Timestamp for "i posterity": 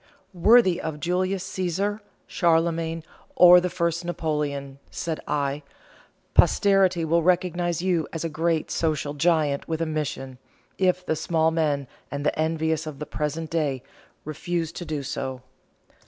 5.27-7.05